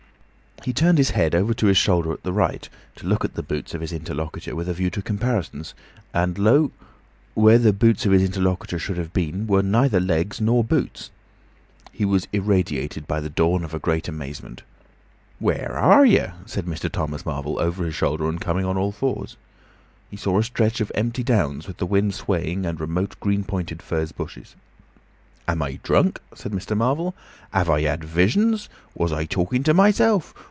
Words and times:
He 0.63 0.73
turned 0.73 0.99
his 0.99 1.09
head 1.09 1.33
over 1.33 1.55
his 1.59 1.77
shoulder 1.77 2.15
to 2.17 2.21
the 2.21 2.31
right, 2.31 2.69
to 2.97 3.07
look 3.07 3.25
at 3.25 3.33
the 3.33 3.41
boots 3.41 3.73
of 3.73 3.81
his 3.81 3.91
interlocutor 3.91 4.55
with 4.55 4.69
a 4.69 4.75
view 4.75 4.91
to 4.91 5.01
comparisons, 5.01 5.73
and 6.13 6.37
lo! 6.37 6.69
where 7.33 7.57
the 7.57 7.73
boots 7.73 8.05
of 8.05 8.11
his 8.11 8.21
interlocutor 8.21 8.77
should 8.77 8.97
have 8.97 9.11
been 9.11 9.47
were 9.47 9.63
neither 9.63 9.99
legs 9.99 10.39
nor 10.39 10.63
boots. 10.63 11.09
He 11.91 12.05
was 12.05 12.27
irradiated 12.31 13.07
by 13.07 13.21
the 13.21 13.29
dawn 13.29 13.63
of 13.63 13.73
a 13.73 13.79
great 13.79 14.07
amazement. 14.07 14.61
"Where 15.39 15.71
are 15.75 16.05
yer?" 16.05 16.35
said 16.45 16.67
Mr. 16.67 16.91
Thomas 16.91 17.25
Marvel 17.25 17.57
over 17.59 17.83
his 17.83 17.95
shoulder 17.95 18.29
and 18.29 18.39
coming 18.39 18.63
on 18.63 18.77
all 18.77 18.91
fours. 18.91 19.37
He 20.11 20.17
saw 20.17 20.37
a 20.37 20.43
stretch 20.43 20.79
of 20.79 20.91
empty 20.93 21.23
downs 21.23 21.65
with 21.65 21.77
the 21.77 21.87
wind 21.87 22.13
swaying 22.13 22.61
the 22.61 22.73
remote 22.75 23.19
green 23.19 23.45
pointed 23.45 23.81
furze 23.81 24.11
bushes. 24.11 24.53
"Am 25.47 25.63
I 25.63 25.79
drunk?" 25.81 26.21
said 26.35 26.51
Mr. 26.51 26.77
Marvel. 26.77 27.15
"Have 27.51 27.67
I 27.67 27.81
had 27.81 28.03
visions? 28.03 28.69
Was 28.93 29.11
I 29.11 29.25
talking 29.25 29.63
to 29.63 29.73
myself? 29.73 30.35